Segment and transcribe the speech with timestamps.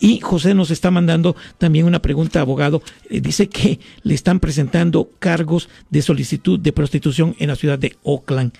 [0.00, 2.82] Y José nos está mandando también una pregunta, abogado.
[3.10, 7.96] Eh, dice que le están presentando cargos de solicitud de prostitución en la ciudad de
[8.04, 8.52] Oakland.